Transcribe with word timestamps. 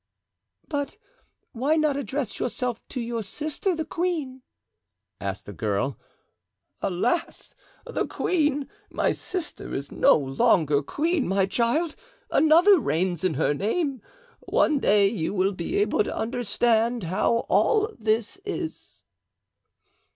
"But 0.67 0.97
why 1.51 1.75
not 1.75 1.95
address 1.95 2.39
yourself 2.39 2.81
to 2.87 2.99
your 2.99 3.21
sister, 3.21 3.75
the 3.75 3.85
queen?" 3.85 4.41
asked 5.19 5.45
the 5.45 5.53
girl. 5.53 5.99
"Alas! 6.81 7.53
the 7.85 8.07
queen, 8.07 8.67
my 8.89 9.11
sister, 9.11 9.75
is 9.75 9.91
no 9.91 10.17
longer 10.17 10.81
queen, 10.81 11.27
my 11.27 11.45
child. 11.45 11.95
Another 12.31 12.79
reigns 12.79 13.23
in 13.23 13.35
her 13.35 13.53
name. 13.53 14.01
One 14.39 14.79
day 14.79 15.07
you 15.07 15.35
will 15.35 15.53
be 15.53 15.75
able 15.77 16.03
to 16.03 16.17
understand 16.17 17.03
how 17.03 17.45
all 17.47 17.93
this 17.99 18.37
is." 18.43 19.03